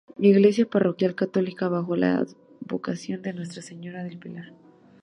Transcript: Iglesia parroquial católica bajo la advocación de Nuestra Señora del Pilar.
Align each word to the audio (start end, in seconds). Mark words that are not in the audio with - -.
Iglesia 0.17 0.65
parroquial 0.65 1.13
católica 1.13 1.67
bajo 1.67 1.95
la 1.95 2.17
advocación 2.25 3.21
de 3.21 3.33
Nuestra 3.33 3.61
Señora 3.61 4.03
del 4.03 4.17
Pilar. 4.17 4.51